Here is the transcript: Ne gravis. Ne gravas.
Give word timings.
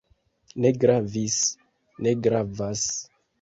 Ne 0.63 0.71
gravis. 0.83 1.35
Ne 2.07 2.15
gravas. 2.29 2.89